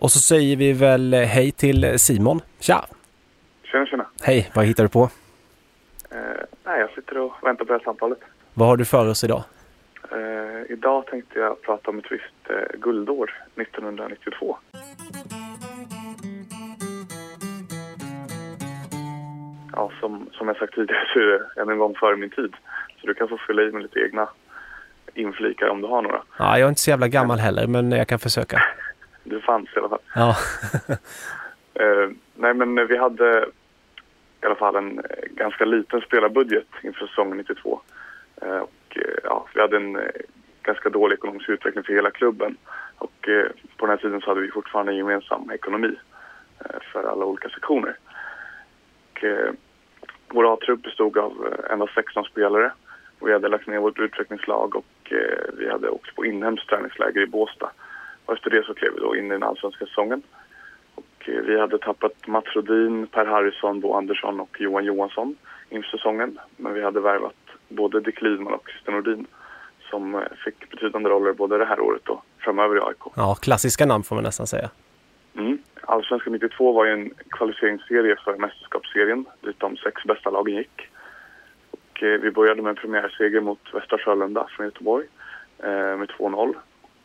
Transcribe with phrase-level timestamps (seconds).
[0.00, 2.40] Och så säger vi väl hej till Simon.
[2.60, 2.84] Tja!
[3.64, 4.06] Tjena, tjena.
[4.22, 5.02] Hej, vad hittar du på?
[6.10, 6.18] Eh,
[6.64, 8.18] nej, jag sitter och väntar på det här samtalet.
[8.54, 9.42] Vad har du för oss idag?
[10.12, 14.56] Eh, idag tänkte jag prata om ett visst eh, guldår, 1992.
[19.72, 22.54] Ja, som, som jag sagt tidigare så är det en gång före min tid.
[23.00, 24.28] Så du kan få fylla i med lite egna
[25.14, 26.22] inflikar om du har några.
[26.38, 28.62] Ja, jag är inte så jävla gammal heller, men jag kan försöka.
[29.24, 30.02] Du fanns i alla fall.
[30.14, 30.36] Ja.
[31.74, 33.46] Eh, nej, men vi hade
[34.42, 37.80] i alla fall en eh, ganska liten spelarbudget inför säsongen 92.
[38.42, 40.02] Eh, och, eh, ja, vi hade en eh,
[40.62, 42.56] ganska dålig ekonomisk utveckling för hela klubben.
[42.98, 43.46] Och eh,
[43.76, 45.94] på den här tiden så hade vi fortfarande en gemensam ekonomi
[46.58, 47.96] eh, för alla olika sektioner.
[49.12, 49.52] Och, eh,
[50.28, 52.72] vår A-trupp bestod av eh, endast 16 spelare.
[53.18, 57.20] Och vi hade lagt ner vårt utvecklingslag och eh, vi hade åkt på inhemskt träningsläger
[57.20, 57.70] i Båstad.
[58.30, 60.22] Det så klev vi då in i den allsvenska säsongen.
[60.94, 65.36] Och eh, vi hade tappat Mats Rodin, Per Harrison, Bo Andersson och Johan Johansson
[65.70, 66.38] inför säsongen.
[66.56, 67.34] Men vi hade värvat
[67.68, 69.26] både Dick Lidman och Christer Nordin
[69.90, 73.12] som eh, fick betydande roller både det här året och framöver i AIK.
[73.16, 74.70] ja, klassiska namn får man nästan säga.
[75.34, 75.58] Mm.
[75.82, 80.88] Allsvenskan 92 var ju en kvalificeringsserie för mästerskapsserien dit de sex bästa lagen gick.
[81.70, 85.06] Och, eh, vi började med en premiärseger mot Västra Frölunda från Göteborg
[85.58, 86.54] eh, med 2-0.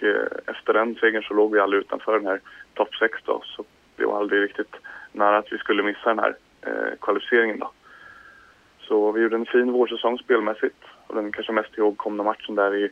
[0.00, 2.40] Och, eh, efter den segern så låg vi aldrig utanför den här
[2.74, 3.64] topp 6 då, så
[3.96, 4.74] det var aldrig riktigt
[5.12, 7.70] nära att vi skulle missa den här eh, kvalificeringen då.
[8.80, 12.84] Så vi gjorde en fin vårsäsong spelmässigt och den kanske mest ihågkomna matchen där i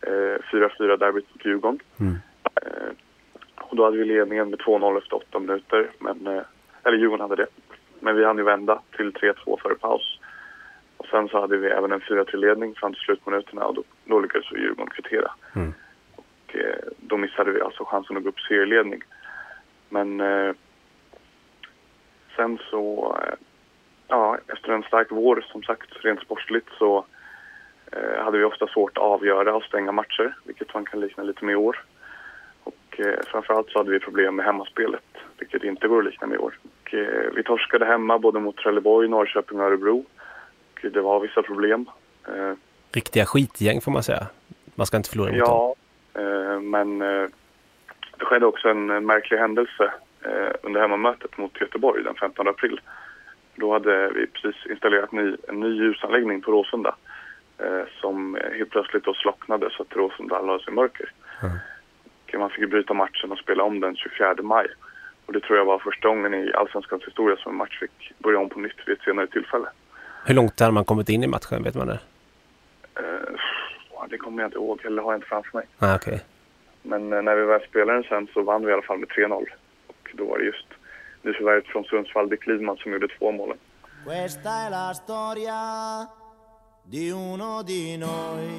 [0.00, 1.80] eh, 4-4 derbyt mot Djurgården.
[2.00, 2.16] Mm.
[2.54, 2.92] Eh,
[3.56, 5.90] och då hade vi ledningen med 2-0 efter 8 minuter.
[5.98, 6.42] Men, eh,
[6.84, 7.46] eller Djurgården hade det.
[8.00, 10.18] Men vi hann ju vända till 3-2 före paus.
[10.96, 14.52] Och sen så hade vi även en 4-3-ledning fram till slutminuterna och då, då lyckades
[14.52, 15.32] Djurgården kvittera.
[15.56, 15.72] Mm.
[16.46, 19.02] Och eh, då missade vi alltså chansen att gå upp serieledning.
[19.88, 20.54] Men eh,
[22.36, 23.34] sen så, eh,
[24.08, 27.04] ja, efter en stark vår som sagt rent sportsligt så
[28.18, 31.52] hade vi ofta svårt att avgöra och stänga matcher, vilket man kan likna lite med
[31.52, 31.84] i år.
[32.66, 35.04] Och eh, framförallt så hade vi problem med hemmaspelet,
[35.38, 36.58] vilket inte går att likna med i år.
[36.62, 40.04] Och, eh, vi torskade hemma både mot Trelleborg, Norrköping och Örebro.
[40.74, 41.90] Och det var vissa problem.
[42.28, 42.52] Eh,
[42.92, 44.26] Riktiga skitgäng får man säga.
[44.74, 45.48] Man ska inte förlora mot dem.
[45.48, 45.85] ja, eh,
[46.60, 47.28] men eh,
[48.18, 52.80] det skedde också en, märklig händelse eh, under hemmamötet mot Göteborg den 15 april.
[53.54, 56.96] Då hade vi precis installerat ny, en ny ljusanläggning på Råsunda
[57.58, 61.12] eh, som helt plötsligt då slocknade så att Råsunda lades i mörker.
[61.42, 61.56] Mm.
[62.40, 64.66] Man fick bryta matchen och spela om den 24 maj.
[65.26, 68.38] Och det tror jag var första gången i Allsvenskans historia som en match fick börja
[68.38, 69.66] om på nytt vid ett senare tillfälle.
[70.24, 71.62] Hur långt har man kommit in i matchen?
[71.62, 71.98] Vet man det?
[72.94, 73.36] Eh,
[74.10, 75.66] det kommer jag inte ihåg, eller har jag inte framför mig.
[75.78, 76.24] Ah, Okej.
[76.86, 79.08] Men eh, när vi väl spelade den sen så vann vi i alla fall med
[79.08, 79.46] 3-0.
[79.86, 80.66] Och då var det just
[81.22, 83.58] nyförvärvet från Sundsvall, Dick Lidman, som gjorde två målen.
[84.04, 86.06] Questa è la storia
[86.84, 88.50] di uno di noi,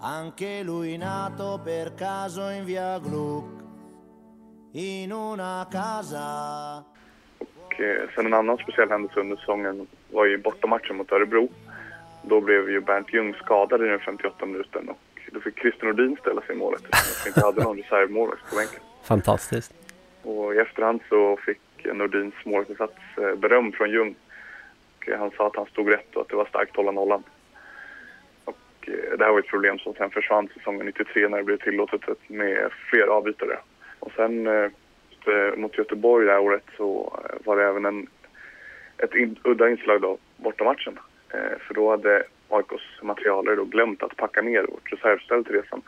[0.00, 3.62] anche lui nato per caso in via Gluck,
[4.72, 6.84] in una casa.
[7.38, 11.48] Och eh, sen en annan speciell händelse under säsongen var ju bortamatchen mot Örebro.
[12.22, 14.98] Då blev ju Bernt Ljung skadad i den 58 minuten och
[15.32, 18.56] då fick Christer Nordin ställa sig i målet eftersom vi inte hade någon reservmålvakt på
[18.56, 18.80] bänken.
[19.04, 19.74] Fantastiskt.
[20.22, 21.60] Och i efterhand så fick
[21.94, 24.14] Nordins målvaktsinsats eh, beröm från Ljung.
[24.96, 27.22] Och han sa att han stod rätt och att det var starkt hålla nollan.
[28.44, 31.58] Och eh, det här var ett problem som sen försvann säsongen 93 när det blev
[31.58, 33.58] tillåtet med fler avbytare.
[33.98, 34.70] Och sen eh,
[35.56, 38.06] mot Göteborg det här året så var det även en,
[38.98, 39.10] ett
[39.44, 40.98] udda inslag då, bortamatchen.
[41.58, 45.82] För då hade AIKs materialare då glömt att packa ner vårt reservställ till resan.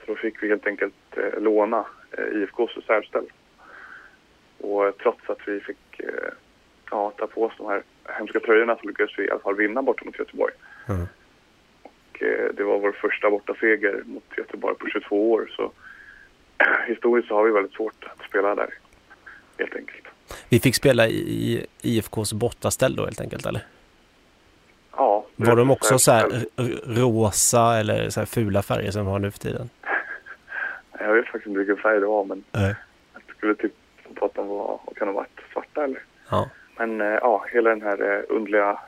[0.00, 3.26] Så då fick vi helt enkelt eh, låna eh, IFKs reservställ.
[4.58, 6.32] Och eh, trots att vi fick eh,
[6.90, 7.82] ja, ta på oss de här
[8.18, 10.54] hemska tröjorna så lyckades vi i alla fall vinna borta mot Göteborg.
[10.88, 11.06] Mm.
[11.82, 15.52] Och, eh, det var vår första bortaseger mot Göteborg på 22 år.
[15.56, 15.72] Så
[16.86, 18.74] historiskt så har vi väldigt svårt att spela där,
[19.58, 20.04] helt enkelt.
[20.48, 23.62] Vi fick spela i IFKs bortaställ då helt enkelt, eller?
[25.36, 26.24] Var de också så här
[26.56, 29.70] r- rosa eller så här fula färger som de har nu för tiden?
[30.98, 32.74] Jag vet faktiskt inte vilken färg det var, men Nej.
[33.14, 33.74] jag skulle tippa
[34.14, 36.02] på att de var, kan ha varit svarta eller?
[36.30, 36.50] Ja.
[36.76, 38.78] Men eh, ja, hela den här eh, underliga,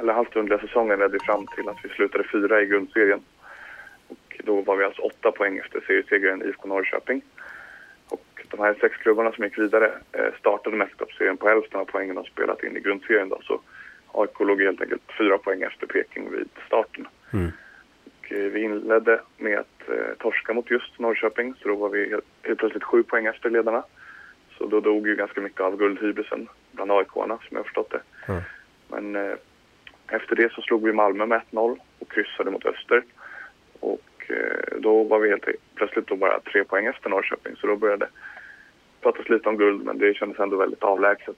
[0.00, 3.20] eller halvt underliga säsongen ledde fram till att vi slutade fyra i grundserien.
[4.08, 7.22] Och då var vi alltså åtta poäng efter seriesegraren IFK Norrköping.
[8.08, 12.14] Och de här sex klubbarna som gick vidare eh, startade mästerskapsserien på hälften av poängen
[12.14, 13.28] de spelat in i grundserien.
[13.28, 13.60] Då, så
[14.12, 17.08] AIK låg helt enkelt fyra poäng efter Peking vid starten.
[17.32, 17.50] Mm.
[18.22, 22.24] Eh, vi inledde med att eh, torska mot just Norrköping, så då var vi helt,
[22.42, 23.82] helt plötsligt sju poäng efter ledarna.
[24.58, 28.32] Så då dog ju ganska mycket av guldhybrisen bland AIK-arna, som jag har förstått det.
[28.32, 28.42] Mm.
[28.88, 29.36] Men eh,
[30.08, 33.02] efter det så slog vi Malmö med 1-0 och kryssade mot Öster.
[33.80, 37.76] Och eh, då var vi helt plötsligt då bara tre poäng efter Norrköping, så då
[37.76, 38.08] började
[39.00, 41.36] pratas lite om guld, men det kändes ändå väldigt avlägset.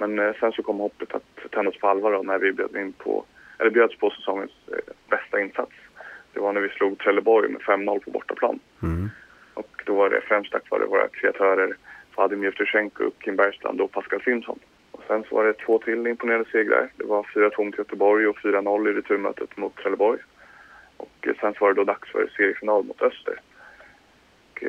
[0.00, 2.92] Men eh, sen så kom hoppet att tändas på allvar då, när vi bjöd in
[2.92, 3.24] på,
[3.58, 5.72] eller bjöds på säsongens eh, bästa insats.
[6.32, 8.58] Det var när vi slog Trelleborg med 5-0 på bortaplan.
[8.82, 9.10] Mm.
[9.54, 11.76] Och då var det främst tack vare våra kreatörer
[12.16, 14.58] Vadim Jevtusjenko, Kim Bergstrand och Pascal Simson.
[14.90, 16.90] Och sen så var det två till imponerande segrar.
[16.96, 20.20] Det var 4-2 mot Göteborg och 4-0 i returmötet mot Trelleborg.
[20.96, 23.40] Och eh, sen så var det då dags för seriefinal mot Öster.
[24.50, 24.64] Och,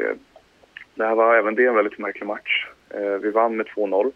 [0.95, 2.68] det här var även det en väldigt märklig match.
[3.22, 4.12] Vi vann med 2-0 och eh,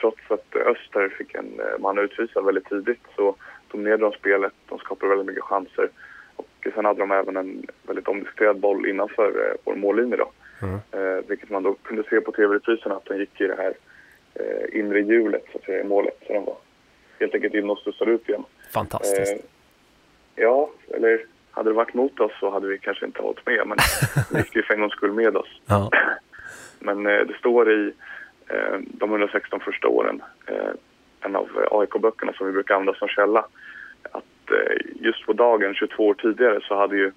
[0.00, 3.34] trots att Öster fick en eh, man utvisad väldigt tidigt så
[3.70, 4.52] dominerade de spelet.
[4.68, 5.88] De skapade väldigt mycket chanser.
[6.36, 10.30] Och sen hade de även en väldigt omdiskuterad boll innanför eh, vår mållinje då.
[10.62, 10.78] Mm.
[10.90, 13.74] Eh, vilket man då kunde se på tv-reprisen att den gick i det här
[14.34, 16.18] eh, inre hjulet så att säga, i målet.
[16.26, 16.56] Så den var
[17.20, 18.44] helt enkelt in och studsade ut igen.
[18.72, 19.32] Fantastiskt.
[19.32, 19.38] Eh,
[20.34, 21.20] ja, eller
[21.50, 23.62] hade det varit mot oss så hade vi kanske inte hållit med.
[23.66, 23.78] Men
[24.32, 25.60] vi gick ju för en gångs skull med oss.
[25.66, 25.90] Ja.
[26.78, 27.92] Men eh, det står i eh,
[28.78, 30.70] de 116 första åren, eh,
[31.20, 33.46] en av eh, AIK-böckerna som vi brukar använda som källa,
[34.02, 37.12] att eh, just på dagen 22 år tidigare så hade ju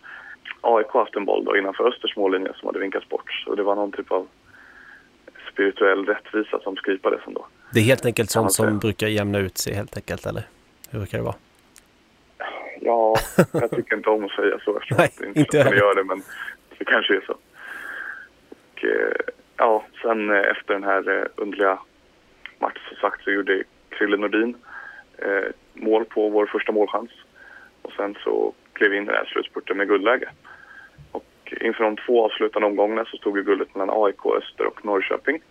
[0.61, 3.31] AIK haft en boll då innanför Östers mållinje som hade vinkats bort.
[3.45, 4.27] Så det var någon typ av
[5.51, 7.47] spirituell rättvisa som skipades ändå.
[7.73, 10.43] Det är helt enkelt sånt som brukar jämna ut sig helt enkelt, eller?
[10.89, 11.35] Hur brukar det vara?
[12.81, 13.15] Ja,
[13.51, 15.77] jag tycker inte om att säga så eftersom Nej, inte heller.
[15.77, 16.21] gör det, men
[16.77, 17.35] det kanske är så.
[18.49, 19.11] Och, eh,
[19.61, 21.79] ja, sen eh, efter den här eh, underliga
[22.59, 24.55] matchen som sagt så gjorde Krille Nordin
[25.17, 27.11] eh, mål på vår första målchans.
[27.81, 30.29] Och sen så klev vi in i den här slutspurten med guldläge.
[31.11, 35.41] Och inför de två avslutande omgångarna så stod ju guldet mellan AIK, Öster och Norrköping.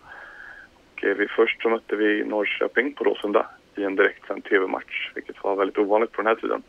[0.75, 5.43] Och eh, vi, först så mötte vi Norrköping på Råsunda i en direktsänd tv-match, vilket
[5.43, 6.63] var väldigt ovanligt på den här tiden.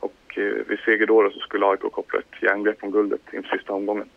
[0.00, 3.72] Och eh, vid seger då så skulle AIK koppla ett järngrepp om guldet inför sista
[3.72, 4.08] omgången.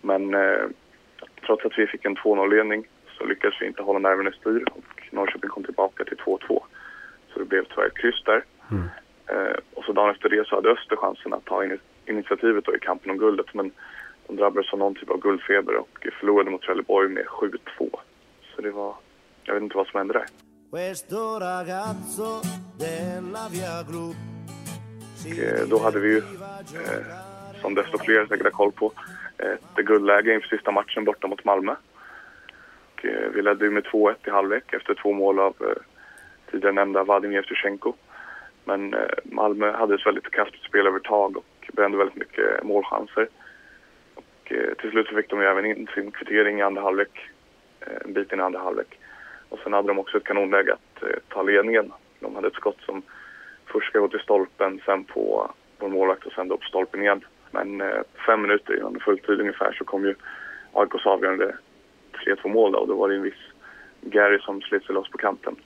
[0.00, 0.64] Men eh,
[1.46, 2.86] trots att vi fick en 2-0-ledning
[3.18, 6.62] så lyckades vi inte hålla nerven i styr och Norrköping kom tillbaka till 2-2.
[7.32, 8.44] Så det blev tyvärr kryss där.
[8.70, 8.84] Mm.
[9.26, 12.76] Eh, och så dagen efter det så hade Öster chansen att ta in initiativet då
[12.76, 13.72] i kampen om guldet men
[14.26, 17.58] de drabbades av någon typ av guldfeber och förlorade mot Trelleborg med 7-2.
[18.54, 18.94] Så det var,
[19.44, 20.26] jag vet inte vad som hände där.
[25.24, 26.22] Och, eh, då hade vi ju, eh,
[27.62, 28.92] som desto fler säkert har koll på,
[29.38, 31.74] ett guldläge inför sista matchen borta mot Malmö.
[32.92, 35.82] Och, eh, vi ledde ju med 2-1 i halvlek efter två mål av eh,
[36.50, 37.94] tidigare nämnda Vadim Jevtusjenko.
[38.64, 43.28] Men eh, Malmö hade ett väldigt kraftigt spelövertag och brände väldigt mycket målchanser.
[44.14, 47.30] Och, till slut fick de även in sin kvittering i andra halvlek,
[48.04, 48.98] en bit in i andra halvlek.
[49.48, 51.92] Och sen hade de också ett kanonläge att ta ledningen.
[52.20, 53.02] De hade ett skott som
[53.66, 57.24] först ska gå till stolpen, sen på vår målvakt och sen då på stolpen igen.
[57.52, 60.14] Men eh, fem minuter innan fulltid ungefär så kom ju
[60.72, 61.56] AIKs avgörande
[62.26, 63.42] 3-2 mål då, och då var det en viss
[64.00, 65.56] Gary som slet sig loss på kanten.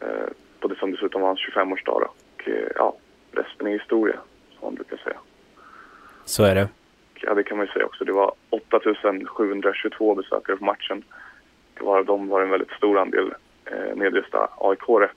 [0.00, 0.28] Eh,
[0.60, 2.10] på det som dessutom var hans 25-årsdag då.
[2.34, 2.96] Och eh, ja,
[3.32, 4.16] resten är historia,
[4.50, 5.18] som man brukar säga.
[6.24, 6.68] Så är det.
[7.14, 8.04] Ja, det kan man ju säga också.
[8.04, 11.02] Det var 8722 besökare på matchen.
[11.80, 13.34] Varav de var en väldigt stor andel
[13.64, 15.08] eh, nedresta aik -are.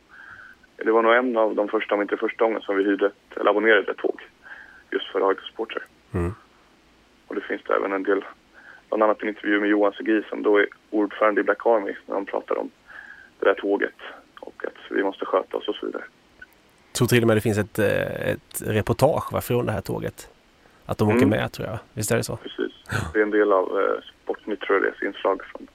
[0.75, 3.37] Det var nog en av de första, om inte första gången, som vi hyrde ett,
[3.37, 4.21] eller abonnerade ett tåg.
[5.11, 5.83] För AIK-supportrar.
[6.11, 6.33] Mm.
[7.27, 8.25] Och det finns det även en del,
[8.89, 12.15] bland annat en intervju med Johan Segui som då är ordförande i Black Army när
[12.15, 12.69] de pratar om
[13.39, 13.95] det där tåget
[14.39, 16.03] och att vi måste sköta oss och så vidare.
[16.93, 20.29] tror till och med det finns ett, eh, ett reportage va, från det här tåget.
[20.85, 21.29] Att de åker Mm.
[21.29, 21.79] med tror jag.
[21.93, 22.35] Visst är det så?
[22.37, 22.71] Precis.
[23.13, 25.67] Det är en del av eh, Sportnytt tror jag det är, inslag från,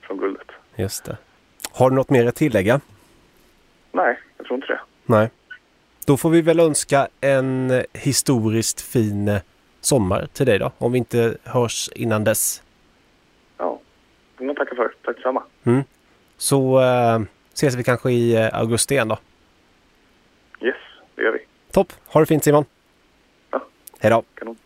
[0.00, 0.46] från guldet.
[0.76, 1.16] Just det.
[1.72, 2.80] Har du något mer att tillägga?
[3.92, 4.80] Nej, jag tror inte det.
[5.06, 5.30] Nej.
[6.10, 9.40] Då får vi väl önska en historiskt fin eh,
[9.80, 10.72] sommar till dig då.
[10.78, 12.62] Om vi inte hörs innan dess.
[13.58, 13.80] Ja,
[14.32, 14.94] det får man tacka för.
[15.04, 15.42] Tack detsamma.
[16.36, 17.20] Så eh,
[17.52, 19.18] ses vi kanske i eh, augusti igen då.
[20.60, 20.76] Yes,
[21.14, 21.38] det gör vi.
[21.72, 21.92] Topp.
[22.06, 22.64] Ha det fint Simon.
[23.50, 23.66] Ja.
[23.98, 24.22] Hej då.
[24.34, 24.56] Kanon.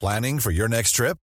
[0.00, 1.16] Planning for your next trip?